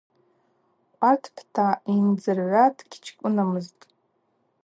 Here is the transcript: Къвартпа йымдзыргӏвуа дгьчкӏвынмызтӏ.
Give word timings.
Къвартпа 0.91 1.67
йымдзыргӏвуа 1.93 2.65
дгьчкӏвынмызтӏ. 2.77 3.83